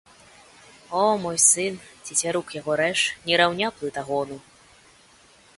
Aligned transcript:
О, 0.99 1.01
мой 1.25 1.37
сын, 1.49 1.75
цецярук 2.09 2.47
яго 2.61 2.71
рэж, 2.83 2.99
не 3.29 3.33
раўня 3.43 3.67
плытагону. 3.79 4.37